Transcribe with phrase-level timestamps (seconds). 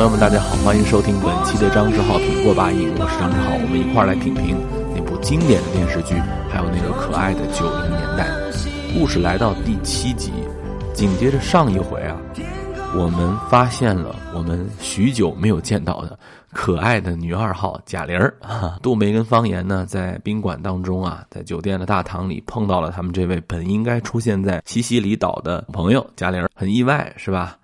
[0.00, 4.56] 朋友们，大家好，欢迎收听本期的张志浩品过八亿，我是张志浩，我们一块儿来品评
[4.96, 6.14] 那部经典的电视剧，
[6.48, 8.26] 还有那个可爱的九零年代。
[8.94, 10.32] 故事来到第七集，
[10.94, 12.16] 紧接着上一回啊，
[12.96, 16.18] 我们发现了我们许久没有见到的
[16.50, 18.34] 可爱的女二号贾玲儿。
[18.80, 27.58] 杜梅跟方言呢，在宾馆当中啊，在酒店的大堂里碰到了他们这位本应该出现在西西里岛的朋友贾玲儿，很意外是吧？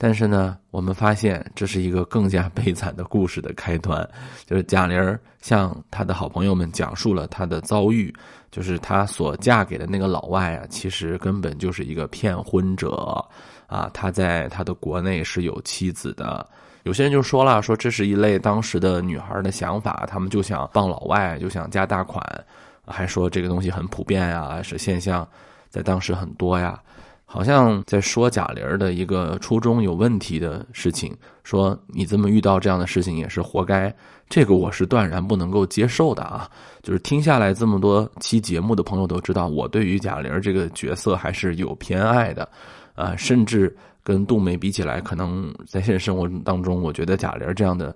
[0.00, 4.08] 但是呢，我们发现这是一个更加悲惨的故事的开端，
[4.46, 8.14] 就是贾玲儿向她的好朋友们讲述了她的遭遇，
[8.52, 13.22] 就是她所嫁给的那个老外啊，其实根本就是一个骗婚者
[13.66, 16.48] 啊，他在他的国内是有妻子的。
[16.84, 22.24] 有些人就说了，说这是一类当时的女孩的想法，他们就想傍老外，就想加大款，
[22.86, 25.28] 还说这个东西很普遍呀，是现象，
[25.68, 26.80] 在当时很多呀。
[27.30, 33.94] 好像在说贾玲的一个初衷有问题的事情，说你这么遇到这样的事情也是活该，
[34.30, 36.50] 这个我是断然不能够接受的啊！
[36.82, 42.48] 就是听下来这么多期节目的朋友都知道，我对于贾玲这个角色还是有偏爱的，
[42.94, 47.94] 啊，甚至跟杜梅比起来，可能在现实生活当中，我觉得贾玲这样的，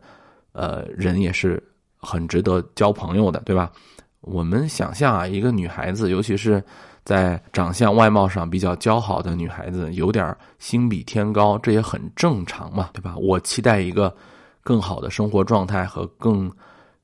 [0.52, 1.60] 呃，人也是
[1.96, 3.72] 很值得交朋友的，对吧？
[4.20, 6.62] 我们想象啊，一个女孩子，尤其是。
[7.04, 13.16] 在长相外貌上比较姣好的女孩子，有点心比天高，这也很正常嘛，对吧？
[13.16, 14.14] 我期待一个
[14.62, 16.48] 更好的生活状态和更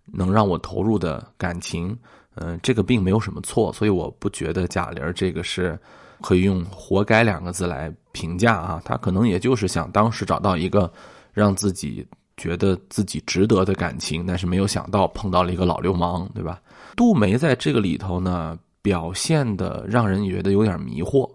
[0.05, 1.99] 能让我投入的感情，
[2.37, 5.77] 嗯，这个并没有什么错，所以我不觉得贾玲这个是
[6.23, 8.81] 可以用“活该”两个字来评价啊。
[8.85, 10.89] 她可能也就是想当时找到一个
[11.33, 12.07] 让自己
[12.37, 16.61] 觉得自己值得的感情，但是没有想到碰到了一个老流氓，对吧？
[16.95, 18.57] 杜梅在这个里头呢。
[18.89, 21.31] 表现的让人觉得有点迷惑，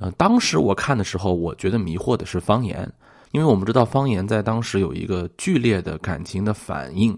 [0.00, 2.92] 呃，当时我看的时候，我觉得迷惑的是方言，
[3.30, 7.16] 因为我们知道方言在当时有一个剧烈的感情的反应，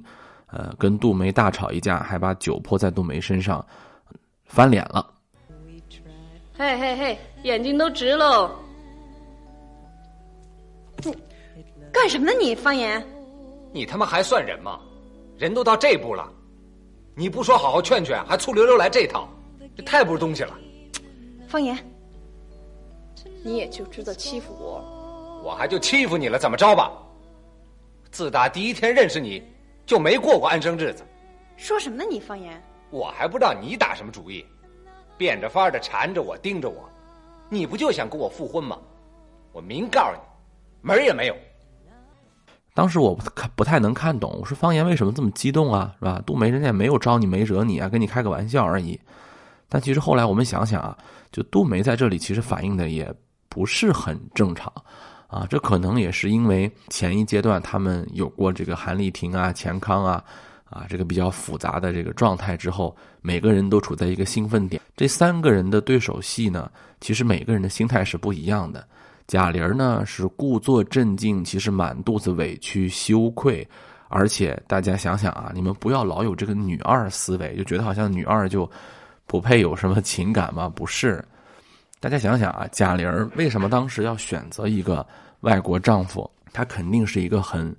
[0.49, 3.65] 呃，跟杜梅大吵一架，还把酒泼在杜梅身上，
[4.45, 5.15] 翻脸了。
[6.59, 8.51] 嘿嘿嘿，眼睛都直喽！
[11.03, 11.11] 你
[11.91, 12.33] 干什么呢？
[12.39, 13.03] 你方言？
[13.73, 14.79] 你他妈还算人吗？
[15.39, 16.31] 人都到这步了，
[17.15, 19.27] 你不说好好劝劝，还醋溜溜来这套。
[19.81, 20.53] 这太不是东西了，
[21.49, 21.75] 方言，
[23.43, 26.93] 你也就知道欺负我，我还就欺负你了，怎么着吧？
[28.11, 29.43] 自打第一天认识你，
[29.87, 31.03] 就没过过安生日子。
[31.57, 32.05] 说什么呢？
[32.11, 32.63] 你方言？
[32.91, 34.45] 我还不知道你打什么主意，
[35.17, 36.87] 变着法儿的缠着我，盯着我，
[37.49, 38.77] 你不就想跟我复婚吗？
[39.51, 40.21] 我明告诉你，
[40.83, 41.35] 门儿也没有。
[42.75, 45.95] 当时我不看不太能看懂，我说方言为什么这么激动啊？
[46.01, 46.23] 是吧？
[46.27, 49.01] 杜梅人家也没有招你，没惹你啊，跟你开个玩笑而已。
[49.71, 50.99] 但其实后来我们想想啊，
[51.31, 53.11] 就杜梅在这里其实反映的也
[53.49, 54.71] 不是很正常，
[55.29, 60.25] 啊，这可能也是因为前一阶段他们有过这个韩丽婷啊、钱康啊，
[60.69, 64.83] 啊，这个比较复杂的这个状态之后，每个人都处在一个兴奋点。
[64.97, 66.69] 这三个人的对手戏呢，
[67.01, 68.85] 其实每个人的心态是不一样的。
[69.29, 73.65] 贾玲儿呢是故作镇静，其实满肚子委屈、羞愧，
[74.09, 78.69] 而且大家想想啊，你们不要老有这个女二思维，就觉得好像女二就。
[79.31, 80.69] 不配有什么情感吗？
[80.75, 81.25] 不是，
[82.01, 85.07] 大家想想啊，贾玲为什么当时要选择一个
[85.43, 86.29] 外国丈夫？
[86.53, 87.73] 她肯定是一个很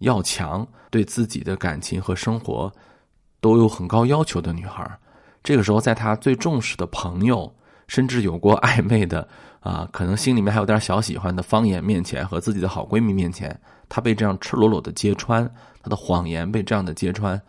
[0.00, 2.70] 要强，对自己的感情和生活
[3.40, 4.86] 都有很高要求的女孩。
[5.42, 7.50] 这个时候，在她最重视的朋友，
[7.88, 9.26] 甚至有过暧昧的
[9.60, 15.50] 啊，可能心里面还有点小喜欢的方言面前，和自己的好闺蜜面前，她被这样赤裸裸的揭穿，
[15.82, 17.40] 她的谎言被这样的揭穿，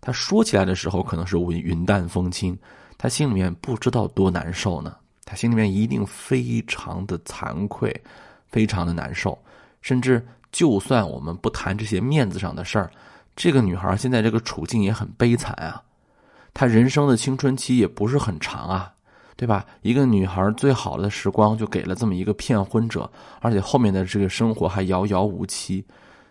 [0.00, 2.56] 她说起来的时候可能是云云淡风轻。
[3.02, 4.94] 他心里面不知道多难受呢，
[5.24, 7.90] 他心里面一定非常的惭愧，
[8.46, 9.36] 非常的难受。
[9.80, 12.90] 甚至就算我们不谈这些面子上的事儿，
[13.34, 15.82] 这个女孩现在这个处境也很悲惨啊。
[16.52, 18.92] 她人生的青春期也不是很长啊，
[19.34, 19.64] 对吧？
[19.80, 23.10] 一个女孩最好的时光就给了这么一个骗婚者，
[23.40, 25.82] 而且后面的这个生活还遥遥无期，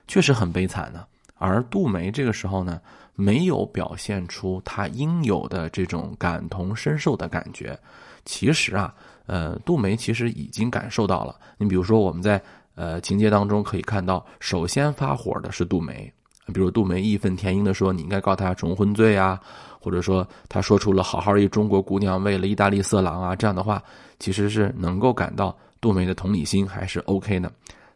[0.08, 1.04] 确实很悲惨呢。
[1.40, 2.80] 而杜梅这个时候呢？
[3.20, 7.78] 没有表现出他应有的这种感同身受的感觉。
[8.24, 8.94] 其实啊，
[9.26, 11.36] 呃，杜梅其实已经感受到了。
[11.58, 12.42] 你比如说，我们在
[12.76, 16.12] 呃情节当中可以看到，首先发火的是杜梅。
[16.54, 19.40] 比如杜梅义愤填膺的说：“你应该告他重婚罪啊！”
[19.80, 23.84] 或者说，他说出了“好好一中国姑娘为了意大利色狼啊”这样的话，
[24.18, 27.52] 其实是能够感到杜梅的同理心还是 OK 的。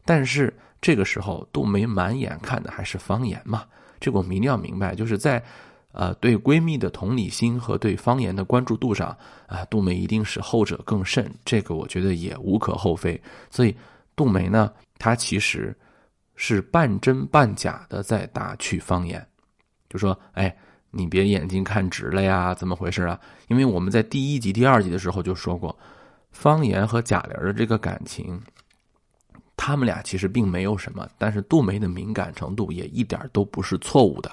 [0.05, 3.63] 但是这个时候，杜梅满眼看的还是方言嘛。
[4.03, 5.41] 这个我们一定要明白，就是在，
[5.93, 9.17] 呃，对闺蜜的同理心和对方言的关注度上，
[9.47, 13.19] 啊，杜梅一定是后者更甚，这个我觉得也无可厚非。
[13.49, 13.73] 所以，
[14.13, 14.69] 杜梅呢，
[14.99, 15.73] 她其实
[16.35, 19.25] 是半真半假的在打趣方言，
[19.89, 20.53] 就说：“哎，
[20.91, 23.17] 你别眼睛看直了呀，怎么回事啊？”
[23.47, 25.73] 因为我们在第一集、第二集的时候就说过，
[26.33, 28.41] 方言和贾玲的这个感情，
[29.55, 34.31] 他们俩其实并没有什么，但是杜梅的敏感程度也一点都不是错误的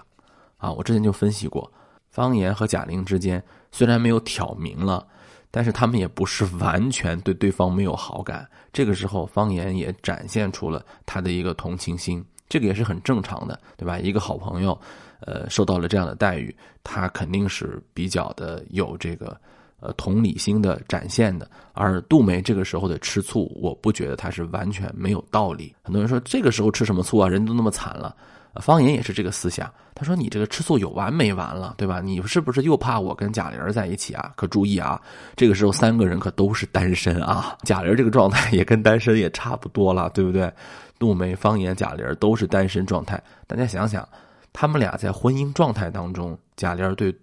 [0.56, 0.72] 啊！
[0.72, 1.70] 我之前就分析过，
[2.11, 5.06] 方言和贾玲之间虽然没有挑明了。
[5.52, 13.99] 但是他们也不是完全对对方没有好感，这个时候方言也展现出了他的一个同情心，这个也是很正常的，对吧？
[13.99, 14.81] 一个好朋友，
[15.19, 19.37] 呃，受到了这样的待遇，他肯定是比较的有这个
[19.81, 21.50] 呃同理心的展现的。
[21.73, 25.75] 而杜梅这个时候的吃醋，我不觉得他是完全没有道理。
[25.82, 27.29] 很多人说这个时候吃什么醋啊？
[27.29, 28.15] 人都那么惨了。
[28.56, 32.00] 方言也是这个思想，他说：“你这个吃醋有完没完了，对吧？
[32.00, 34.32] 你是不是又怕我跟贾玲在一起啊？
[34.35, 35.00] 可注意啊，
[35.37, 37.56] 这个时候三个人可都是单身啊。
[37.62, 40.53] 贾玲这个状态也跟单身也差不多了，对不对？
[40.99, 43.23] 杜梅、方言、贾玲都是单身状态。
[43.47, 44.06] 大家想想，
[44.53, 47.15] 他们俩在婚姻状态当中，贾玲对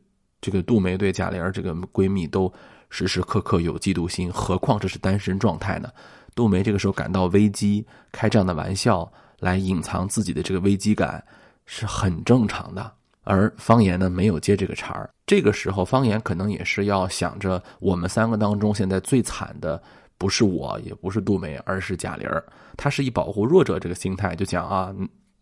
[0.47, 2.49] 这个杜梅对贾玲这个闺蜜都
[2.89, 5.89] 时时刻刻有嫉妒心，何况这是单身状态呢？
[6.33, 11.23] 杜梅这个时候感到危机，开这样的玩笑。”来隐藏自己的这个危机感
[11.67, 12.91] 是很正常的，
[13.23, 15.07] 而方言呢没有接这个茬儿。
[15.27, 19.79] 这个时候，方言可能也是要想着，我们三个当中现在最惨的
[20.17, 22.44] 不是我，也不是杜梅，而是贾玲儿。
[22.75, 24.91] 他是以保护弱者这个心态，就讲啊，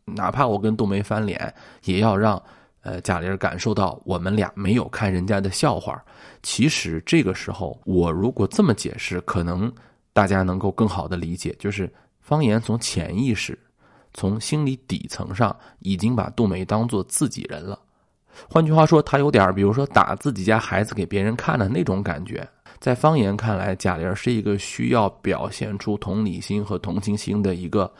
[0.04, 1.54] 哪怕我跟杜梅翻脸，
[1.86, 2.42] 也要让
[2.86, 6.02] 呃贾玲感受到我们俩没有看人家的笑话。
[6.42, 9.70] 其实这个时候，我如果这么解释，可能
[10.14, 11.92] 大家能够更好的理解，就是
[12.22, 13.60] 方言从潜意识。
[14.14, 17.78] 从心理底层上，已经把杜梅当做自己人了。
[18.50, 22.48] 换句话说，他有点比如说打自己家孩子给别人看的那种感觉。
[22.80, 27.92] 在方言看来，贾玲是一个需要表现出同理心和同情心的一个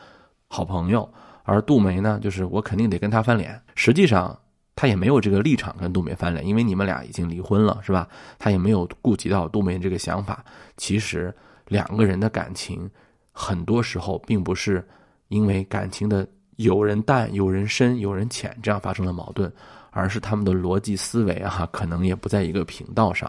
[0.48, 1.06] 好朋友，
[1.42, 3.60] 而杜梅呢，就是我肯定得跟他翻脸。
[3.74, 4.38] 实际上，
[4.76, 8.08] 他也没有这个立场跟杜梅翻脸，因为你们俩已经离婚了，是吧？
[8.38, 10.44] 他也没有顾及到杜梅这个想法。
[10.76, 11.34] 其实，
[11.66, 12.88] 两个人的感情，
[13.32, 14.86] 很多时候并不是。
[15.28, 16.24] 因为感情的
[16.54, 19.52] 有人淡、有人深、有人浅，这样发生了矛盾，
[19.90, 23.28] 而是他们的逻辑思维啊，可能也不在一个频道上。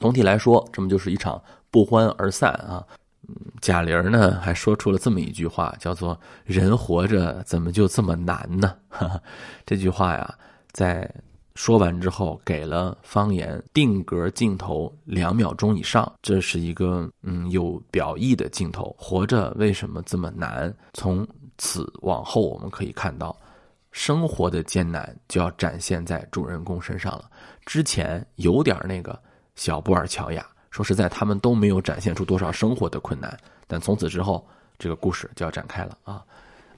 [0.00, 1.40] 总体来说，这么就是一场
[1.70, 2.84] 不欢而散啊。
[3.60, 8.76] 贾玲呢还说出了这么一句话，叫做“人活着怎么就这么难呢？”
[9.66, 10.34] 这句话呀，
[10.72, 11.08] 在。
[11.54, 18.94] 说完之后，给了方言定格镜头两秒钟以上，这是一个嗯有表意的镜头。
[18.96, 20.72] 活着为什么这么难？
[20.92, 21.26] 从
[21.56, 23.36] 此往后，我们可以看到，
[23.90, 27.28] 生活的艰难就要展现在主人公身上了。
[27.66, 29.20] 之前有点那个
[29.56, 33.36] 小布尔乔亚，说实在，他们都没有展现出多少生活的困难。
[33.66, 34.46] 但从此之后，
[34.78, 36.22] 这个故事就要展开了啊。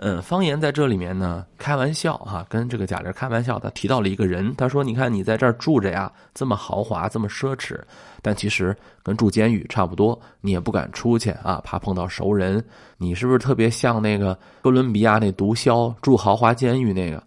[0.02, 7.78] 嗯，方言在这里面呢，开玩笑哈，跟这个贾玲开玩笑，他提到了一个人，他说：“你看你在这儿住着呀，这么豪华，这么奢侈，
[8.22, 12.64] 但其实跟住监狱差不多，你也不敢出去啊，怕碰到熟人。
[12.96, 17.22] 你是不是特别像那个哥伦比亚那毒枭住豪华监狱那个？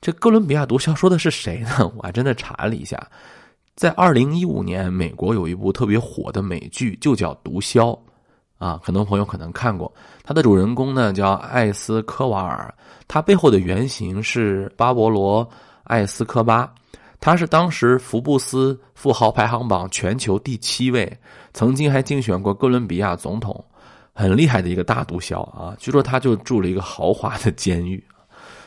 [0.00, 1.92] 这哥伦比亚毒枭说的是谁呢？
[1.96, 3.04] 我还真的查了一下，
[3.74, 7.80] 在二零一五年，美国有一部特别火的美剧，就叫《毒枭》。”
[8.56, 12.72] 啊，很多朋友可能看过，他的主人公呢叫艾斯科瓦尔，
[13.06, 15.44] 他背后的原型是巴勃罗·
[15.82, 16.72] 艾斯科巴，
[17.20, 21.18] 他是当时福布斯富豪排行榜全球第七位，
[21.52, 23.62] 曾经还竞选过哥伦比亚总统，
[24.14, 25.74] 很厉害的一个大毒枭啊。
[25.78, 28.02] 据说他就住了一个豪华的监狱，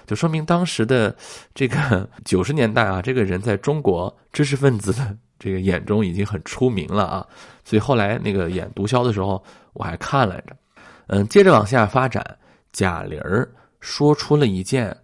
[0.07, 1.15] 就说明当时的
[1.53, 7.27] 这个 九十年代啊，这个人在中国知识分子的这个眼中已经很出名了啊。
[7.63, 9.43] 所以后来那个演毒枭的时候。
[9.79, 10.57] 我还看来着，
[11.05, 12.25] 嗯，接着往下发展，
[12.71, 13.47] 贾玲儿
[13.79, 14.97] 说出了一件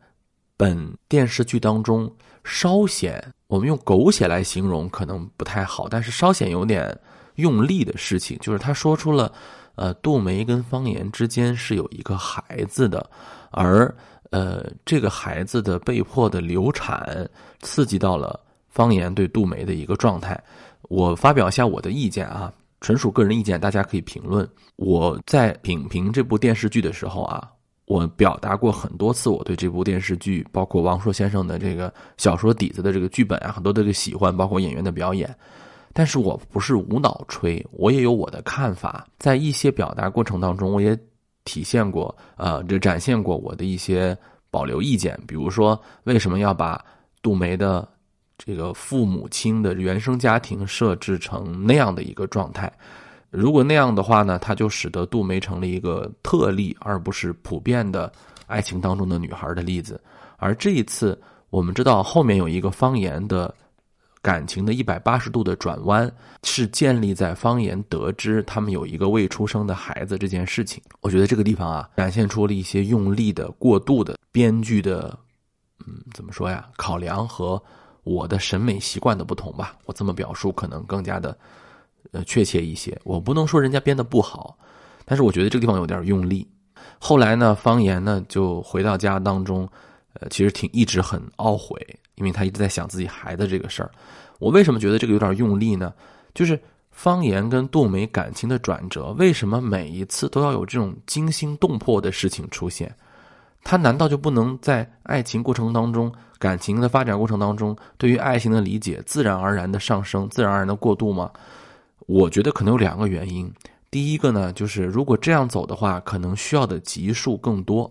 [0.57, 2.12] 本电视剧当中
[2.43, 7.00] 稍显我们用狗血来形容可能不太好，但是稍显有点
[7.36, 9.31] 用力的事情，就是他说出了，
[9.75, 13.07] 呃，杜梅跟方言之间是有一个孩子的，
[13.51, 13.93] 而
[14.34, 17.30] 呃，这个孩子的被迫的流产
[17.62, 20.42] 刺激到了方言对杜梅的一个状态。
[20.90, 22.52] 我发表一下我的意见啊。
[22.82, 24.46] 纯属个人意见，大家可以评论。
[24.75, 27.48] 我在品评这部电视剧的时候啊，
[27.86, 35.34] 我表达过很多次我对这部电视剧，包括王朔先生的这个小说底子的这个剧本啊，很多的这个喜欢，包括演员的表演。
[35.94, 39.08] 但是我不是无脑吹，我也有我的看法。
[39.20, 40.98] 在一些表达过程当中，我也
[41.45, 44.17] 体现过，呃，这展现过我的一些
[44.50, 45.19] 保留意见。
[45.27, 46.83] 比如说，为什么要把
[47.21, 47.88] 杜梅的。
[48.35, 52.69] 这个父母亲的原生家庭设置成那样的一个状态，
[53.29, 58.12] 如果那样的话呢，它就使得杜梅成了一个特例，而不是普遍的
[58.47, 60.01] 爱情当中的女孩的例子。
[60.38, 61.17] 而这一次，
[61.51, 63.53] 我们知道后面有一个方言的
[64.24, 66.10] 感情的一百八十度的转弯，
[66.44, 70.82] 是建立在方言得知他们有一个未出生的孩子这件事情。
[71.01, 75.20] 我觉得这个地方啊，展现出了一些用力的、过度的编剧的，
[75.86, 76.65] 嗯，怎么说呀？
[76.77, 77.62] 考量和
[78.06, 79.75] 我的审美习惯的不同吧。
[79.86, 81.38] 我这么表述可能更加的
[82.13, 82.98] 呃确切一些。
[83.03, 84.58] 我不能说人家编的不好，
[85.03, 86.48] 但是我觉得这个地方有点用力。
[86.98, 89.68] 后来呢，方言呢就回到家当中，
[90.13, 91.77] 呃，其实挺一直很懊悔。
[92.15, 93.91] 因为他一直在想自己孩子这个事儿，
[94.39, 95.93] 我为什么觉得这个有点用力呢？
[96.34, 96.60] 就是
[96.91, 102.93] 方言跟杜梅感情的转折，为什么每一次都要有这种惊心动魄的事情出现？
[103.63, 111.32] 他难道就不能在爱情过程当中、感情的发展过程当中，对于爱情的理解自然而然的上升、自然而然的过渡吗？
[112.05, 113.50] 我觉得可能有两个原因。
[113.89, 117.89] 第一个呢，就是如果这样走的话，可能需要的集数更多，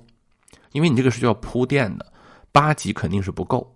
[0.73, 2.05] 因为你这个是需要铺垫的，
[2.53, 3.72] 八集肯定是不够。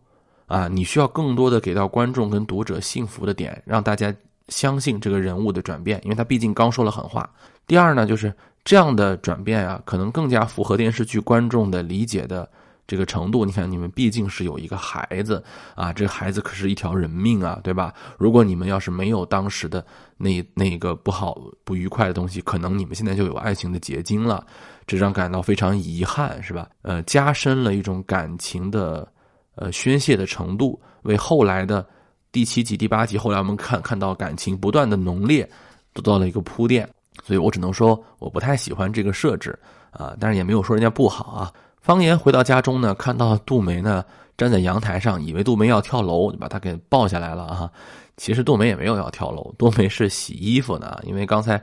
[0.46, 4.14] 啊，你需要更多的给到观众跟读者幸福的点，让大家
[4.48, 7.28] 相信这个人物的转变，因为他毕竟刚说了狠话。
[7.66, 8.32] 第二呢，就是
[8.64, 12.48] 这样的转变啊，可能更加符合电视剧观众的理解的
[12.86, 13.44] 这个程度。
[13.44, 15.42] 你看，你们毕竟是有一个孩子
[15.74, 17.92] 啊，这个孩子可是一条人命啊，对吧？
[18.16, 19.84] 如果你们要是没有当时的
[20.16, 24.46] 那那个不好不愉快的东西，可能你们现在就有爱情的结晶了，
[24.86, 26.68] 这让感到非常遗憾，是吧？
[26.82, 29.08] 呃，加深了一种感情的。
[29.56, 31.84] 呃，宣泄的程度为后来的
[32.30, 35.48] 第七集、第八集，后来我们看看到感情不断的浓烈，
[35.92, 36.88] 得到了一个铺垫，
[37.24, 39.58] 所以我只能说我不太喜欢这个设置
[39.90, 41.52] 啊，但是也没有说人家不好啊。
[41.80, 44.04] 方言回到家中呢，看到杜梅呢
[44.36, 47.70] 站在阳台上，以为杜梅要跳楼，就把她给抱下来了啊。
[48.18, 51.62] 其实杜梅也没有要跳楼，杜梅是洗衣服呢，因为刚才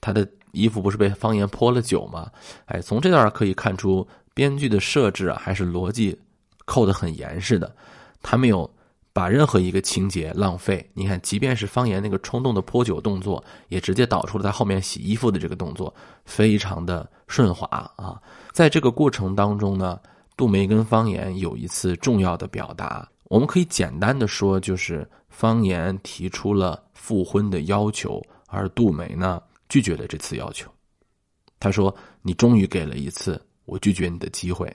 [0.00, 2.30] 她的衣服不是被方言泼了酒吗？
[2.66, 6.18] 哎，从这段可以看出编剧的设置啊，还是逻辑。
[6.68, 7.74] 扣得很严实的，
[8.22, 8.70] 他没有
[9.10, 10.86] 把任何一个情节浪费。
[10.92, 15.92] 你看，即便是方言那个冲动的泼酒动作，也直接导出了他后面洗衣服的这个动作，
[16.26, 18.20] 非常的顺滑啊。
[18.52, 19.98] 在这个过程当中呢，
[20.36, 30.70] 杜梅跟方言有一次重要的表达，我们可以简单的说，就是方言提出了复婚的要求，而杜梅呢拒绝了这次要求。
[31.58, 34.70] 他说：“你终于给了一次我拒绝你的机会。”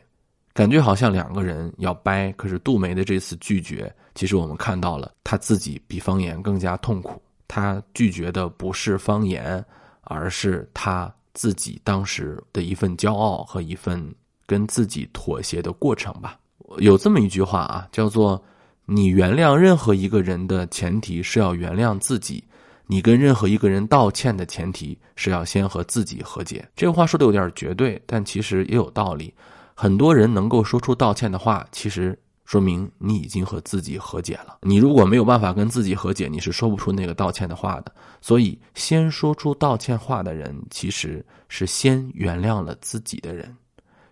[0.54, 7.22] 感觉好像两个人要掰，可是杜梅的这次拒绝，其实我们看到了他自己比方言更加痛苦。
[7.48, 9.64] 他拒绝的不是方言，
[10.02, 14.14] 而是他自己当时的一份骄傲和一份
[14.46, 16.38] 跟自己妥协的过程吧。
[16.78, 18.44] 有这么一句话啊，叫做
[18.86, 22.44] “你原谅任何一个人的前提是要原谅自己，
[22.88, 29.34] 你跟任何一个人道歉的前提是要先和自己和解。”这个话说的有点绝对，但其实也有道理。
[29.76, 34.58] 很多人能够说出道歉的话，其实说明你已经和自己和解了。
[34.62, 37.92] 你如果没有办法跟自己和解，你是说不出那个道歉的话的。
[38.22, 43.56] 所以，先说出道歉话的人，其实是先原谅了自己的人。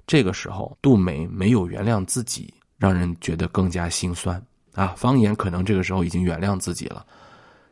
[0.08, 4.42] 这个时候，杜梅没有原谅自己，让人觉得更加心酸
[4.74, 4.88] 啊。
[4.98, 7.06] 方言可能这个时候已经原谅自己了，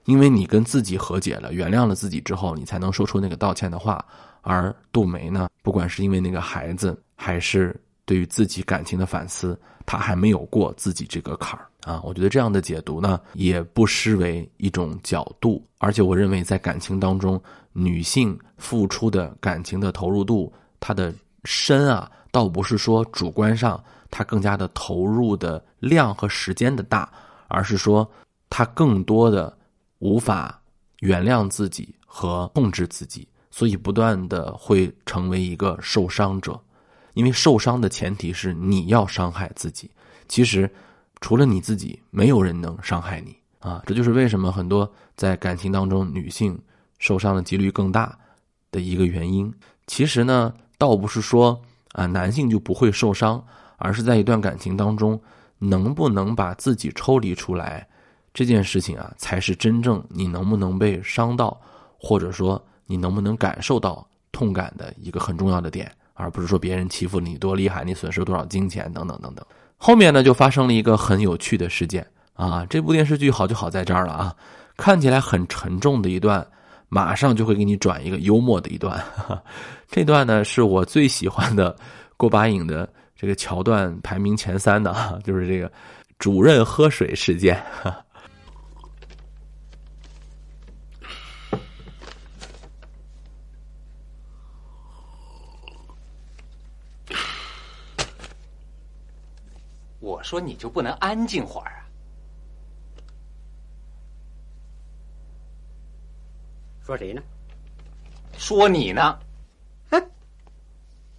[0.05, 4.05] 因为你跟自己和解了，原谅了自己之后，你才能说出那个道歉的话。
[4.41, 7.01] 而杜梅呢，不管是因为那个孩子。
[7.21, 12.01] 还是对于自己感情的反思，他还没有过自己这个坎儿啊！
[12.01, 15.61] 我觉得这样的解读呢，也不失为一种角度。
[15.79, 17.39] 而且我认为，在感情当中，
[17.73, 27.11] 女性付出的感情的投入度，她的深啊，倒不是说主观上她更加的投入的量和时间的大，
[27.49, 28.09] 而是说
[28.49, 29.55] 她更多的
[29.97, 30.57] 无法
[31.01, 36.57] 原谅自己和控制自己，所以不断的会成为一个受伤者。
[37.13, 39.89] 因为受伤的前提是你要伤害自己，
[40.27, 40.69] 其实
[41.21, 43.83] 除了你自己，没有人能伤害你啊！
[43.85, 46.57] 这就是为什么很多在感情当中女性
[46.97, 48.17] 受伤的几率更大
[48.71, 49.53] 的一个原因。
[49.87, 51.59] 其实呢，倒不是说
[51.93, 53.43] 啊男性就不会受伤，
[53.77, 55.19] 而是在一段感情当中，
[55.57, 57.87] 能不能把自己抽离出来，
[58.33, 61.59] 这件事情啊，才是真正你能不能被伤到，
[61.97, 65.91] 或者说你能不能感受到痛感的一个很重要的点。
[66.19, 69.45] 而不是说别人欺负你多厉害，你损失多少金钱等等等等。
[69.77, 72.67] 后面呢，就发生了一个很有趣的事件啊！
[72.69, 74.35] 这部电视剧好就好在这儿了啊，
[74.75, 76.45] 看起来很沉重的一段，
[76.89, 79.01] 马上就会给你转一个幽默的一段。
[79.89, 81.73] 这段呢，是我最喜欢的
[82.17, 85.71] 郭把瘾的这个桥段，排名前三的啊，就是这个
[86.17, 87.63] 主任喝水事件。
[100.09, 101.85] 我说你就不能安静会儿啊？
[106.83, 107.21] 说谁呢？
[108.35, 109.19] 说你呢，
[109.91, 110.03] 哎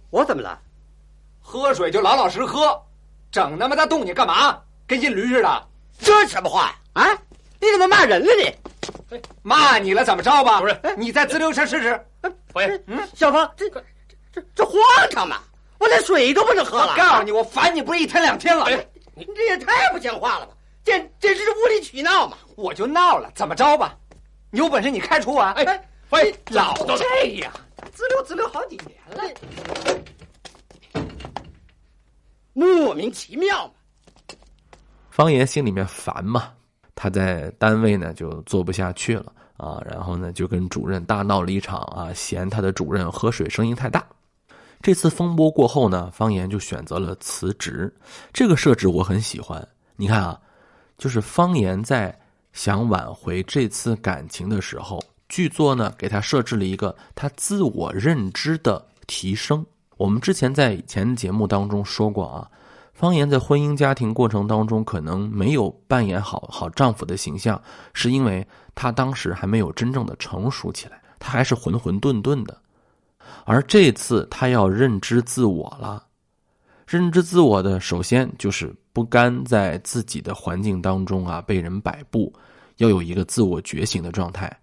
[0.09, 0.61] 我怎么了？
[1.39, 2.83] 喝水就老老实喝，
[3.31, 4.61] 整那么大动静干嘛？
[4.85, 5.67] 跟印驴似的。
[5.97, 6.75] 这什么话呀？
[6.93, 7.07] 啊，
[7.61, 9.21] 你怎么骂人了你？
[9.41, 10.59] 骂你了怎么着吧？
[10.59, 12.05] 不是你再滋溜声试试。
[12.49, 13.81] 方言，嗯，小芳，这这
[14.33, 14.75] 这这荒
[15.11, 15.41] 唐嘛！
[15.81, 16.91] 我连水都不能喝了。
[16.91, 18.69] 我告诉你，我烦你不是一天两天了。
[19.15, 20.53] 你这也太不像话了吧！
[20.83, 22.37] 简简直是无理取闹嘛！
[22.55, 23.97] 我就闹了，怎么着吧？
[24.51, 25.53] 你有本事你开除我啊！
[25.57, 25.65] 哎，
[26.07, 27.51] 方言，老走走这样，
[27.93, 29.23] 滋溜滋溜好几年了。
[32.53, 33.73] 莫名其妙嘛！
[35.09, 36.51] 方言心里面烦嘛，
[36.93, 44.05] 他在单位呢就做不下去了啊，然后呢就跟主任大闹了一场啊，嫌他的主任喝水声音太大。
[44.81, 47.93] 这次风波过后呢，方言就选择了辞职。
[48.33, 49.65] 这个设置我很喜欢。
[49.95, 50.39] 你看啊，
[50.97, 52.17] 就是方言在
[52.53, 59.63] 想挽回这次感情的时候，剧作呢给他设置了一个他自我认知的提升。
[59.97, 62.49] 我们之前在以前的节目当中说过啊，
[62.95, 67.61] 方言在婚姻家庭过程当中可能没有扮演好好丈夫的形象，
[67.93, 72.59] 是因为他当时还没有真正的成熟起来，他还是混混沌沌的。
[73.45, 76.05] 而这次他要认知自我了，
[76.87, 82.33] 认知自我的首先就是不甘在自己的环境当中啊被人摆布，
[82.77, 84.55] 要有一个自我觉醒的状态。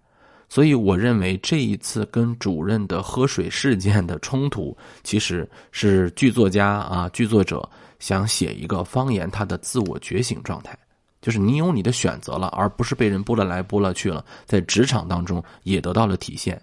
[0.47, 7.67] 所以我认为这一次跟主任的喝水事件的冲突，其实是剧作家啊剧作者
[7.99, 10.75] 想写一个方言他的自我觉醒状态，
[11.21, 16.59] 就是你有你的选择了，而不是被人拨了来拨了去了，在职场当中也得到了体现。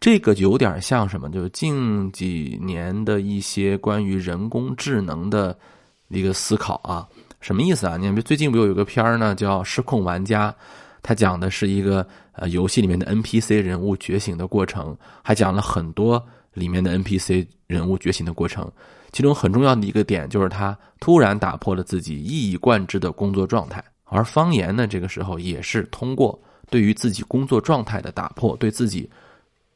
[0.00, 1.28] 这个有点像什么？
[1.28, 5.58] 就是近几年的一些关于人工智能的
[6.06, 7.06] 一个思考啊，
[7.40, 7.96] 什么意思啊？
[7.96, 10.52] 你看，最近不有一个片儿呢，叫《失控玩家》，
[11.02, 18.70] 它讲的是一个呃游戏里面的 NPC 人物觉醒的过程，还讲了很多里面的 NPC 人物觉醒的过程。
[19.10, 29.10] 其中很重要的一个点就是他突然打破了自己一以贯之的工作状态，而方言呢，这个时候也是通过对于自己工作状态的打破，对自己。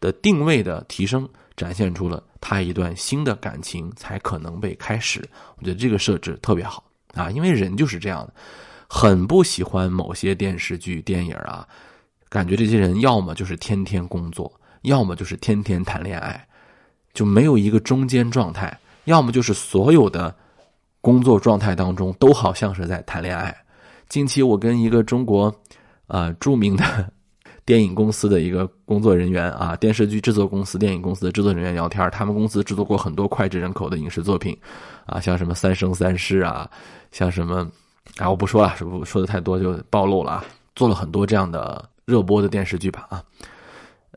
[0.03, 5.27] 的定位的提升，展现出了他一段新的感情才可能被开始。
[5.57, 6.83] 我觉得这个设置特别好
[7.15, 8.35] 啊，因为人就是这样的，
[8.88, 11.67] 很不喜欢某些电视剧、电影啊，
[12.29, 16.49] 感觉这些人要么就是天天工作，要么就是天天谈恋爱，
[17.15, 18.69] 就没有一个中间状态；
[19.05, 20.35] 要么就是所有的
[21.01, 23.57] 工作状态当中都好像是在谈恋爱。
[24.09, 25.55] 近期我跟一个中国
[26.09, 27.12] 呃著名的。
[27.73, 34.55] 电影公司的一个工作人员啊，电视剧制作公司、电影公司的制作人员聊天，他们公司制作过很多脍炙人口的影视作品，
[35.07, 36.71] 啊，像什么《三生三世》啊，
[37.13, 37.67] 像什么，
[38.19, 40.45] 啊，我不说了，说说的太多就暴露了啊，
[40.77, 43.25] 做了很多这样的热播的电视剧吧啊，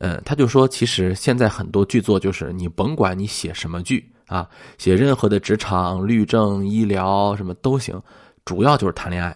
[0.02, 4.46] 呃，他就说，其实现在很多剧作就是你甭管你写什么剧啊，
[4.78, 8.02] 写任何的职场、律政、医疗什么都行，
[8.44, 9.34] 主要就是谈恋爱，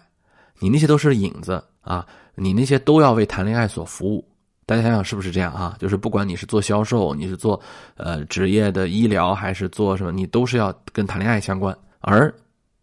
[0.58, 2.06] 你那些都是影子啊。
[2.34, 4.24] 你那些都要为谈恋爱所服务，
[4.66, 5.76] 大家想想是不是这样啊？
[5.78, 7.60] 就是不管你是做销售，你是做
[7.96, 11.76] 呃职业的医疗，还是做什么，你都是要跟谈恋爱相关。
[12.00, 12.32] 而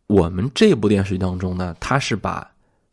[0.07, 2.49] 我们这部电视剧当中呢，它是把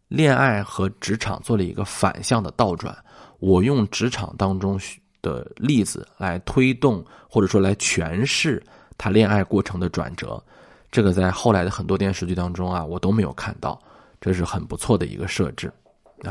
[0.08, 2.96] 恋爱和职场做了一个反向的倒转。
[3.40, 4.80] 我用职场当中
[5.20, 8.62] 的例子来推动，或者说来诠释
[8.96, 10.42] 他恋爱过程的转折。
[10.90, 13.78] 这个在后来的很多电视剧当中啊，我都没有看到，
[14.20, 15.70] 这是很不错的一个设置。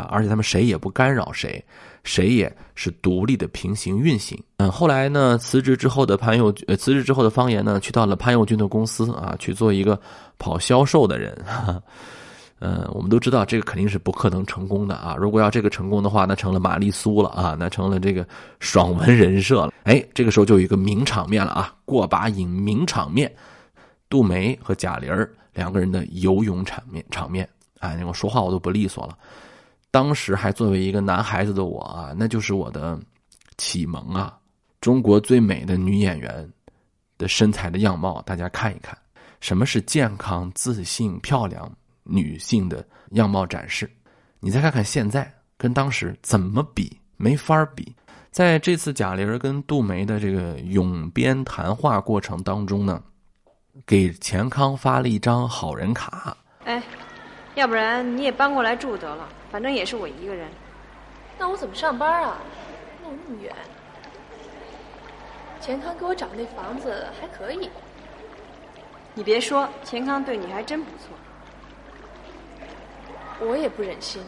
[0.01, 0.07] 啊！
[0.11, 1.63] 而且他们谁也不干扰谁，
[2.03, 4.41] 谁也是独立的平行运行。
[4.57, 9.99] 嗯，后来呢，辞职之后的潘佑，呃，辞职之后的方言呢，去到了潘佑军的公司啊，去做一个
[10.37, 11.37] 跑销售的人。
[12.59, 15.15] 嗯， 我们都知道这个肯定是不可能成功的啊！
[15.17, 18.25] 如果要这个成功的话，那成了玛丽苏了啊，那成了这个
[18.59, 19.73] 爽文人设了。
[19.83, 21.73] 哎，这个时候就有一个名场面了啊！
[21.83, 23.29] 过把瘾名场面，
[24.09, 25.11] 杜梅和贾玲
[25.53, 27.47] 两个人的游泳场面场面。
[27.79, 29.17] 哎，我说话我都不利索了。
[29.93, 32.99] 当时还作为一个男孩子的我啊，那就是我的
[33.59, 34.35] 启蒙啊！
[34.81, 36.51] 中国最美的女演员
[37.15, 38.97] 的身材的样貌，大家看一看，
[39.39, 43.87] 什么是健康、自信、漂亮女性的样貌展示？
[44.39, 46.99] 你再看看现在跟当时怎么比？
[47.15, 47.93] 没法比。
[48.31, 52.99] 在这次贾玲跟杜梅的这个永编谈话过程当中呢，
[53.85, 56.35] 给钱康发了一张好人卡。
[56.63, 56.81] 哎，
[57.53, 59.29] 要不然你也搬过来住得了。
[59.53, 60.49] 反正也是我一个人，
[61.37, 62.37] 那我怎么上班啊？
[63.03, 63.53] 弄那么远。
[65.61, 67.69] 钱康给我找那房子还可以。
[69.13, 71.09] 你别说，钱康对你还真不错。
[73.47, 74.23] 我也不忍心。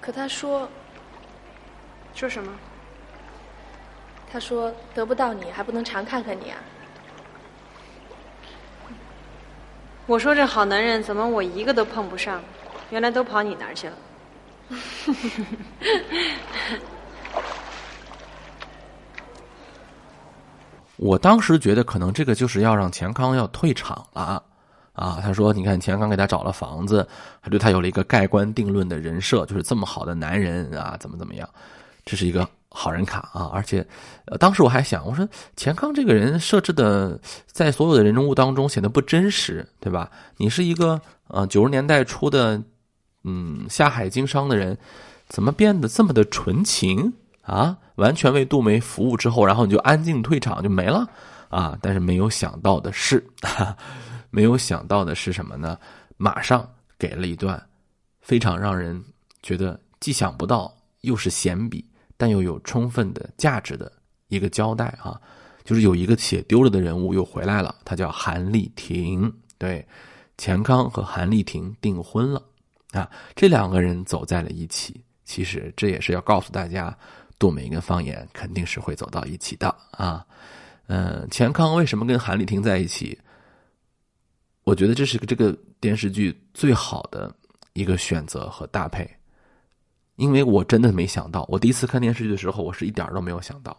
[0.00, 0.68] 可他说，
[2.14, 2.52] 说什么？
[4.30, 6.58] 他说得不到你还不能常看看你啊。
[10.06, 12.40] 我说这好男人怎么我一个都碰不上？
[12.94, 13.96] 原来都跑你那儿去了。
[20.96, 24.40] 我当时觉得可能这个就是要让钱康要退场了，
[24.92, 27.04] 啊，他说你看钱康给他找了房子，
[27.40, 31.48] 还对他有了一个盖棺定论的人设，就是这么好的男人啊，怎么怎么样，
[32.04, 33.84] 这是一个好人卡啊，而且，
[34.26, 40.08] 呃，当时我还想，我说钱康这个人设置的在所有的人物当中显得不真实，对吧？
[40.36, 42.62] 你是一个呃九十年代初的
[43.24, 44.78] 嗯下海经商的人，
[45.28, 47.12] 怎么变得这么的纯情？
[47.42, 51.06] 啊，完全为杜梅服务之后，然后你就安静退场就没了
[51.50, 51.78] 啊！
[51.82, 53.22] 但是没有想到的是，
[54.30, 55.78] 没有想到的是什么呢？
[56.16, 56.66] 马上
[56.98, 57.62] 给了一段
[58.22, 59.04] 非常让人
[59.42, 61.84] 觉得既想不到又是闲笔，
[62.16, 63.92] 但又有充分的价值的
[64.28, 65.20] 一个交代啊！
[65.64, 69.30] 就是有一个写丢了的人物又回来了，他叫韩丽婷。
[69.58, 69.86] 对，
[70.38, 72.42] 钱康和韩丽婷订婚了
[72.98, 73.10] 啊！
[73.34, 76.96] 这两个人走在了一起，其实这也是要告诉大家。
[77.36, 80.24] 杜梅跟方言肯定是会走到一起的啊，
[80.86, 83.18] 嗯，钱康为什么跟韩丽婷在一起？
[84.62, 87.34] 我觉得这是这个电视剧最好的
[87.72, 89.06] 一个选择和搭配，
[90.14, 93.76] 因为我真的没想到，我第一次看电视剧的时候，我是一点都没有想到，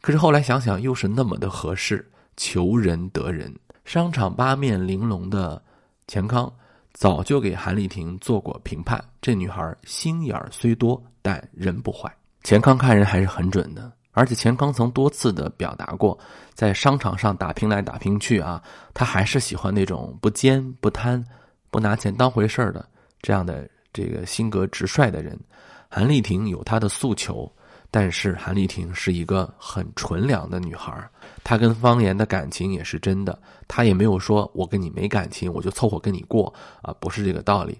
[0.00, 5.62] 可是后来想想又是那么的合适，求人得人，商场八面玲珑的
[6.08, 6.52] 钱康
[6.92, 12.12] 早就给韩丽婷做过评判，这女孩心眼虽多，但人不坏。
[12.44, 16.18] 钱康看人还是很准的，而且钱康曾多次的表达过，
[16.54, 21.24] 在商场上打拼来打拼去啊，他还是喜欢那种不奸不贪、
[21.70, 22.86] 不拿钱当回事儿的
[23.20, 25.38] 这样的这个性格直率的人。
[25.88, 27.50] 韩丽婷有她的诉求，
[27.92, 31.08] 但是韩丽婷是一个很纯良的女孩，
[31.44, 37.78] 她跟方言的感情也是真的，她也没有说我跟你没感情，我就凑合跟你过啊，不是这个道理。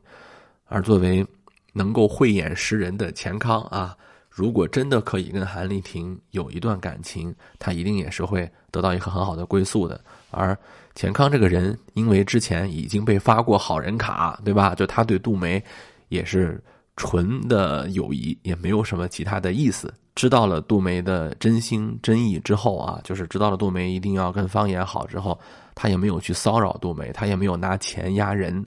[0.66, 1.26] 而作为
[1.72, 3.96] 能够慧眼识人的钱康啊。
[4.34, 10.00] 如果真的可以跟韩丽婷有一段感情，他一定也是会得到一个很好的归宿的。
[10.30, 10.56] 而
[10.94, 14.74] 钱康这个人，因为之前已经被发过好人卡，对吧？
[14.74, 15.62] 就他对杜梅
[16.08, 16.58] 也是
[16.96, 19.92] 纯的友谊，也没有什么其他的意思。
[20.14, 25.38] 知道了杜梅的真心真意之后啊，就是知道了杜梅一定要跟方言好之后，
[25.74, 28.64] 他也没有去骚扰杜梅，他也没有拿钱压人。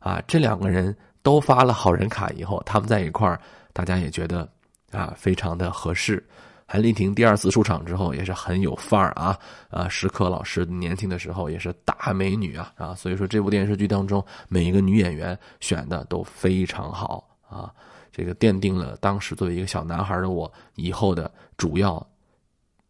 [0.00, 3.40] 啊，这两个人都发了好人卡以后，他们在一块儿，
[3.72, 4.48] 大家也觉得。
[4.90, 6.26] 啊，非常的合适。
[6.64, 9.86] 韩丽婷第二次出场之后也是很有范儿啊啊！
[9.86, 12.94] 石可老师年轻的时候也是大美女啊啊！
[12.94, 17.70] 所以说这部电视剧当中每一个女演员选的都非常好啊，
[18.18, 22.04] 这个奠定了当时作为一个小男孩的我以后的主要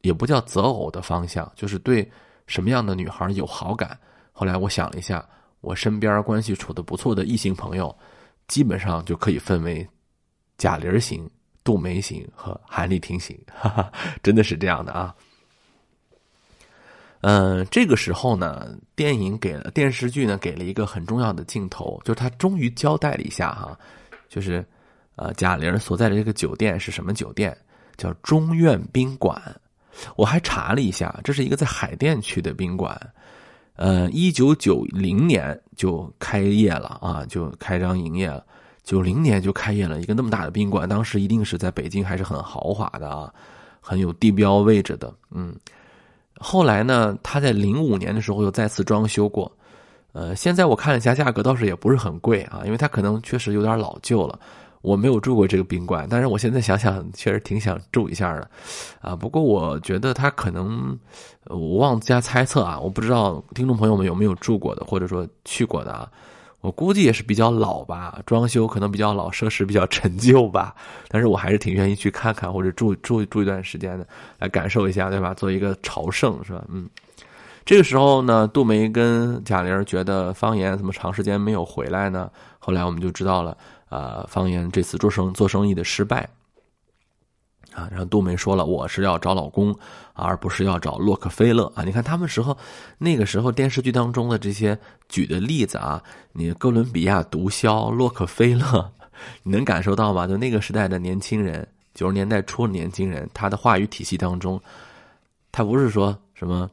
[0.01, 2.11] 也不叫择偶的方向，就是对
[2.47, 3.99] 什么样的女孩有好感。
[4.33, 5.23] 后来我想了一下，
[5.61, 7.95] 我身边关系处的不错的异性朋友，
[8.47, 9.87] 基本上就可以分为
[10.57, 11.31] 贾玲型。
[11.65, 15.15] 杜梅型和韩丽婷型，哈哈，真的是这样的啊。
[17.21, 23.79] 嗯，这个时候呢，电影给了电视剧呢给了一个很重要的镜头，就是他终于交代了一下哈，
[24.31, 24.67] 就是
[25.19, 27.55] 呃贾玲所在的这个酒店是什么酒店？
[27.99, 29.43] 叫中苑宾馆。
[30.15, 32.97] 我还查了一下，这是一个在海淀区的宾馆。
[33.75, 38.45] 呃，一九九零年就开业了啊，就开张营业了。
[38.85, 43.33] 九零年就开业了一个那么大的宾馆，当时一定是在北京还是很豪华的啊，
[43.81, 45.13] 很有地标位置的。
[45.31, 45.55] 嗯，
[46.39, 49.51] 后来呢，他在零五年的时候又再次装修过，
[50.13, 54.39] 呃，现在我看了一下价格，倒是也不是很贵啊，因为它可能确实有点老旧了。
[54.83, 58.51] 我没有住过这个宾馆，但是我现在想想，确实挺想住一下的，
[59.01, 60.99] 啊，不过我觉得他可能，
[61.47, 66.09] 我妄加猜测啊，我不知道听众朋友们有没有住过的，或者说去过的啊。
[66.61, 70.75] 我估计也是比较老吧，装修可能比较老，设施比较陈旧吧。
[71.07, 74.05] 但是我还是挺愿意去看看或者住住住一段时间的，
[74.41, 75.33] 来感受一下，对吧？
[75.33, 76.65] 做一个朝圣，是吧？
[76.69, 76.89] 嗯。
[77.65, 82.29] 这个时候呢，杜梅跟贾玲觉得方言怎么长时间没有回来呢？
[82.59, 83.57] 后来我们就知道了，
[83.89, 86.29] 呃，方言这次做生做生意的失败。
[87.75, 89.77] 啊，然后杜梅说了，我是要找老公，
[90.15, 91.85] 而不是要找洛克菲勒啊！
[91.85, 92.57] 你看他们时候，
[92.97, 94.77] 那个时候电视剧当中的这些
[95.09, 98.91] 举的例子啊，你哥伦比亚毒枭洛克菲勒，
[99.45, 100.27] 你能感受到吗？
[100.27, 104.61] 就那个时代的年轻人，九十年代初的年轻人，他的话语体系当中，
[105.53, 106.69] 他不是说什么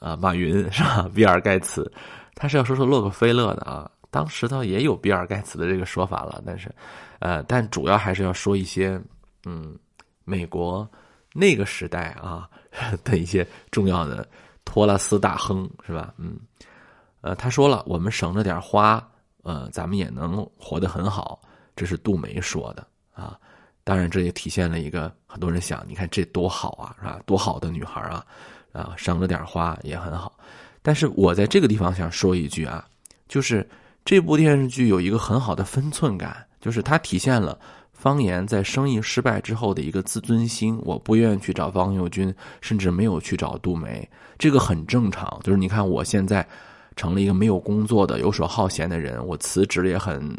[0.00, 1.08] 啊马云是吧？
[1.14, 1.88] 比尔盖茨，
[2.34, 3.88] 他是要说说洛克菲勒的啊。
[4.10, 6.74] 当时倒也有比尔盖茨的这个说法了，但是，
[7.18, 9.00] 呃，但主要还是要说一些，
[9.44, 9.76] 嗯，
[10.24, 10.88] 美国
[11.34, 12.48] 那个时代啊
[13.04, 14.26] 的一些重要的
[14.64, 16.14] 托拉斯大亨是吧？
[16.16, 16.38] 嗯，
[17.20, 19.06] 呃，他说了，我们省着点花，
[19.42, 21.40] 呃，咱们也能活得很好，
[21.76, 23.38] 这是杜梅说的啊。
[23.84, 27.20] 当然，这也体现了一个很多人想，你看这多好啊，是吧？
[27.24, 28.24] 多好的女孩啊，
[28.72, 30.38] 啊，省着点花也很好。
[30.82, 32.86] 但是我在这个地方想说一句啊，
[33.28, 33.66] 就是
[34.08, 37.60] 这部电视剧有一个很好的分寸感，就是它体现了
[37.92, 40.80] 方言在生意失败之后的一个自尊心。
[40.82, 45.38] 我不愿意去找方佑军，甚至没有去找杜梅，这个很正常。
[45.44, 46.48] 就是你看，我现在
[46.96, 50.34] 成了一个没有工作的、游手好闲的人，我辞职也很。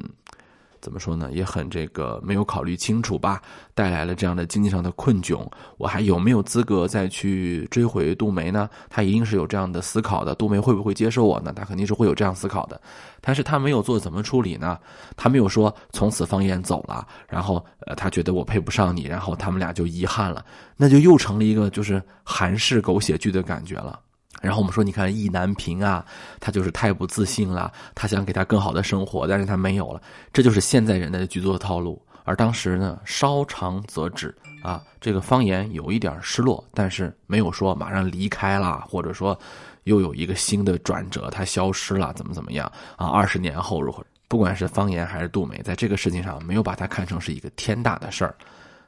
[0.81, 1.29] 怎么说呢？
[1.31, 3.41] 也很这个没有考虑清楚吧，
[3.73, 5.45] 带来了这样的经济上的困窘。
[5.77, 8.69] 我还有没有资格再去追回杜梅呢？
[8.89, 10.33] 他一定是有这样的思考的。
[10.35, 11.53] 杜梅会不会接受我呢？
[11.53, 12.79] 他肯定是会有这样思考的。
[13.21, 14.79] 但是他没有做怎么处理呢？
[15.17, 20.45] 他没有说从此方言走了，然后呃，他觉得我配不上你，然后他们俩就遗憾了，
[20.77, 23.99] 那就又成了一个就是韩式狗血剧的感觉了。
[24.41, 26.05] 然后我们说，你看意难平啊，
[26.39, 32.01] 他就是太不自信了，他想给他更好的生活，但是他没有了，这就是现在人的剧作套路。
[32.23, 39.37] 而当时呢，稍长则止啊，这个方言有一点失落，但是没有说马上离开了，或者说
[39.85, 43.07] 又有一个新的转折，他消失了，怎么怎么样啊？
[43.07, 44.05] 二十年后如何？
[44.27, 48.35] 不管是方言还是杜梅，在这个事情上没有把它看成是一个天大的事儿。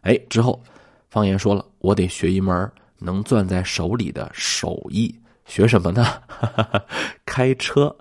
[0.02, 0.62] 哎，之后
[1.10, 5.16] 方言说了，我得学一门能攥在手里的手艺。
[5.46, 6.06] 学什么呢？
[7.26, 7.96] 开车，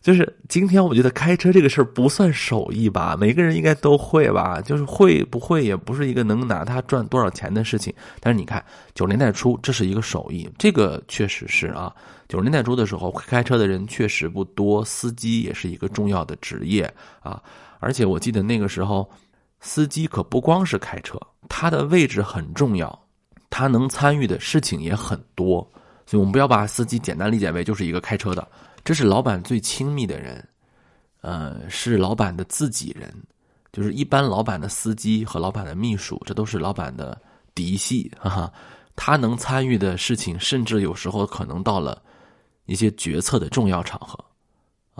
[0.00, 7.92] 就是今天我觉得开车这个事儿不算手艺吧，每个人应该都会吧，就是会不会也不是一个能拿它赚多少钱的事情。
[8.20, 11.94] 但是你看九十年代初，这是一个手艺，这个确实是啊。
[12.28, 17.42] 九十年代初的时候，会开车的人确实不多，司机也是一个重要的职业啊。
[17.80, 19.10] 而且我记得那个时候，
[19.60, 23.06] 司机可不光是开车，他的位置很重要，
[23.48, 25.68] 他能参与的事情也很多。
[26.10, 28.44] 所以我们不要把司机简单理解为就是一个开车的，
[28.82, 30.44] 这是老板最亲密的人，
[31.20, 33.14] 呃，是老板的自己人，
[33.72, 37.16] 就是一般老板的司机和老板的秘书，这都是老板的
[37.54, 38.52] 嫡系，哈哈。
[38.96, 42.02] 他能参与的事情，甚至有时候可能到了
[42.66, 44.18] 一些决策的重要场合，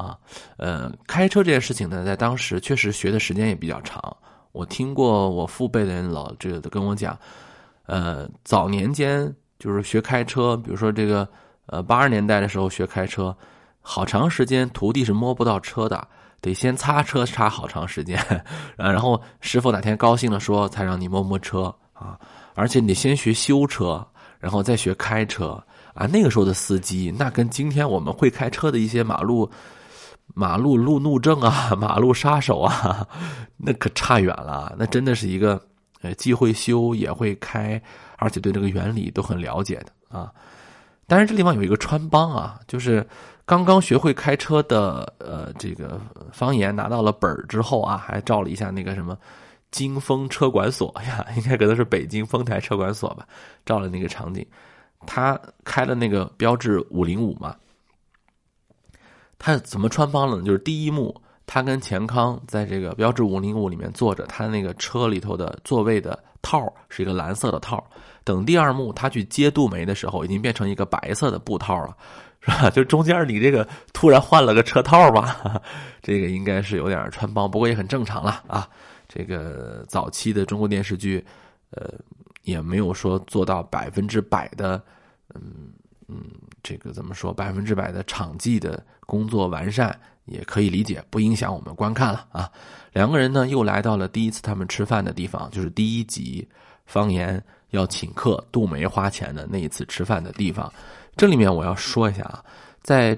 [0.01, 0.17] 啊，
[0.59, 4.17] 呃，开车这件事情呢，在当时确实学的时间也比较长。
[4.53, 7.19] 我听过我父辈的人老这个跟我讲，
[7.87, 9.35] 呃，早年间。
[9.61, 11.29] 就是学开车，比如说这个，
[11.67, 13.37] 呃，八十年代的时候学开车，
[13.83, 16.09] 好长时间徒弟是摸不到车的，
[16.41, 18.19] 得先擦车擦好长时间，
[18.77, 22.19] 然后师傅哪天高兴了说才让你摸摸车啊，
[22.55, 24.05] 而且你先学修车，
[24.39, 26.07] 然后再学开车啊。
[26.07, 29.51] 那个时候的司机，那跟今天我们会开车的一些马路
[30.33, 33.07] 马路路怒症啊、 马路杀手啊，
[33.59, 34.75] 那可差远了。
[34.79, 35.61] 那真的是一个，
[36.01, 37.81] 呃，既会修也会开。
[38.21, 40.33] 而且对这个原理都很了解的啊，
[41.07, 43.05] 但是这地方有一个穿帮啊，就是
[43.45, 49.19] 刚刚学会开车的呃这个方言拿到了本儿之后啊，还照了一下那个什么
[49.71, 53.27] 金丰车管所呀，应该可能是北京丰台车管所吧，
[53.65, 54.47] 照了那个场景，
[55.07, 57.57] 他开了那个标致五零五嘛，
[59.39, 60.43] 他怎么穿帮了呢？
[60.45, 61.21] 就是第一幕，
[61.53, 67.85] 他跟钱康在这个标致五零五里面坐着，他那个车里头的座位的套是一个蓝色的套。
[68.23, 71.97] 等第二幕他去接杜梅的时候，已经变成一个白色的布套了，
[72.41, 72.71] 是吧？
[72.71, 75.61] 就中间你这个突然换了个车套吧，
[76.01, 78.69] 这个应该是有点穿帮，不过也很正常了啊。
[79.09, 81.25] 这个早期的中国电视剧，
[81.73, 81.93] 呃，
[82.45, 84.81] 也没有说做到百分之百的，
[85.35, 85.73] 嗯
[86.07, 86.27] 嗯，
[86.63, 87.35] 这个怎么说？
[87.35, 89.99] 百分之百的场记的工作完善
[90.31, 92.51] 也可以理解，不影响我们观看了啊。
[92.93, 96.49] 两个人呢又来到了第一次他们吃饭的地方，就是第一集
[96.87, 97.43] 方言。
[97.71, 100.73] 要请客，杜梅花钱的那一次吃饭的地方，
[101.17, 102.43] 这里面我要说一下啊，
[102.83, 103.17] 在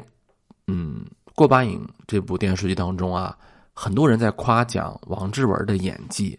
[0.66, 1.03] 嗯
[1.35, 3.35] 《过把瘾》这部电视剧当中啊，
[3.72, 6.38] 很多人在夸奖王志文的演技，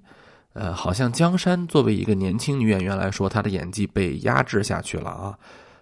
[0.54, 5.36] 呃，好像江山作为一个年轻女演员来说，她的演技被压制下去了啊，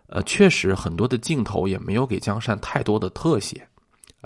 [0.07, 3.67] 呃，确实很多的镜头也没有给江山太多的特写，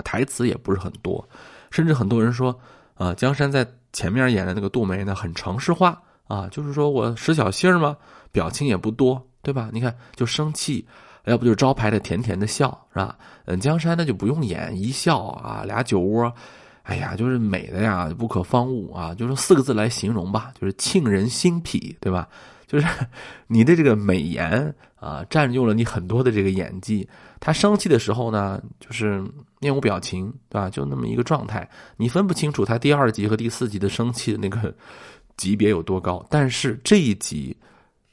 [0.04, 1.28] 台词也不是很多，
[1.72, 2.58] 甚至很多人说，
[2.96, 6.02] 啊，江山在前面演的那个杜梅呢，很城市化。
[6.28, 7.96] 啊，就是说我使小性儿嘛，
[8.32, 9.70] 表情也不多，对吧？
[9.72, 10.84] 你看，就生气，
[11.26, 13.16] 要不就是招牌的甜甜的笑，是吧？
[13.46, 16.34] 嗯，江山那就不用演，一笑啊，俩酒窝，
[16.82, 22.28] 哎呀，就是美的呀，不可方物啊，就是四个字来形容吧，就是沁人心脾，对吧？
[22.66, 22.88] 就是
[23.46, 27.08] 你的这个美颜啊，占用了你很多的这个演技。
[27.40, 29.24] 他生气的时候呢，就是
[29.66, 30.70] 面无表情，对吧？
[30.70, 34.72] 就那么一个状态，你分不清楚他第二集和第四集的生气的那个
[35.38, 36.24] 级别有多高。
[36.30, 37.58] 但是这一集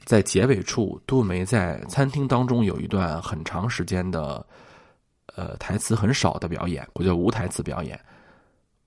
[0.06, 4.44] 在结尾处，杜梅在餐厅当中有一段很长时间的，
[5.36, 8.00] 呃，台词很少的表演，我叫无台词表演，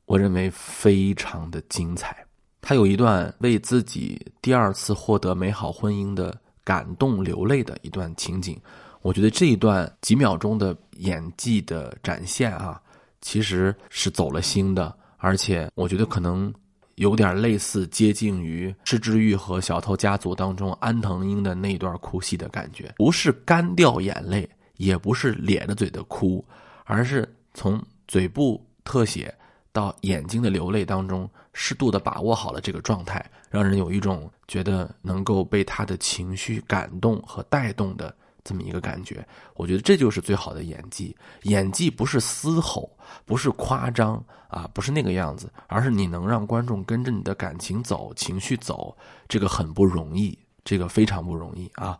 [0.05, 2.25] 我认为非常的精彩。
[2.61, 8.59] 他有一段为自己第二次获得美好婚姻的感动流泪的一段情景。
[9.05, 12.81] 我觉得这一段几秒钟的演技的展现啊，
[13.21, 16.51] 其实是走了心的，而且我觉得可能
[16.95, 26.43] 有点类似接近于《失之欲》和《小偷家族》当中安藤英的那段哭戏的感觉，不是干掉眼泪，也不是咧着嘴的哭，
[26.85, 29.31] 而是从嘴部特写
[29.71, 38.11] 到眼睛的流泪当中，适度的把握好了这个状态，让人有一种觉得能够被他的情绪感动和带动的。
[38.45, 41.13] 这么一个感觉，我觉得这就是最好的演技。
[41.41, 42.89] 演技不是嘶吼，
[43.25, 48.95] 不是夸张啊，不是那个样子，而是你能让观众跟着你的感情走，情绪走，
[49.27, 51.97] 这个很不容易，这个非常不容易啊。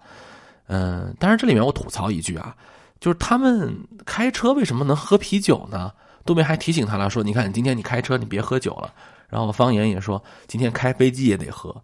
[0.68, 2.56] 嗯，当然这里面我吐槽一句啊，
[3.00, 5.92] 就是他们开车为什么能喝啤酒呢？
[6.26, 8.94] 杜梅还提醒他了，说：“你看，今天你开车，你别喝酒了。”
[9.30, 11.76] 然后方言也说：“今天开飞机也得喝。”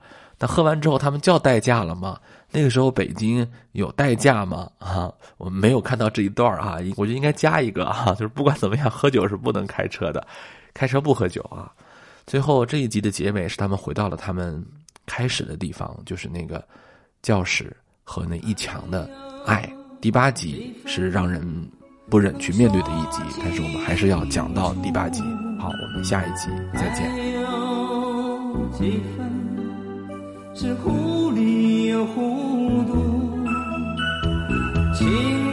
[0.41, 2.19] 那喝完之后，他们叫代驾了吗？
[2.49, 4.67] 那个时候北京有代驾吗？
[4.79, 10.25] 啊，我们没有看到这一段啊，我觉得应该加一个啊，就是不管怎么样，喝酒是不能开车的，
[10.73, 11.71] 开车不喝酒啊。
[12.25, 14.65] 最后这一集的结尾是他们回到了他们
[15.05, 16.67] 开始的地方，就是那个
[17.21, 17.71] 教室
[18.03, 19.07] 和那一墙的
[19.45, 19.71] 爱。
[20.01, 21.41] 第八集是让人
[22.09, 25.21] 不忍去面对的一集，但是我们还是要讲到第八集。
[25.59, 27.07] 好，我们下一集再见。
[30.53, 33.45] 是糊里糊涂，
[34.93, 35.50] 情。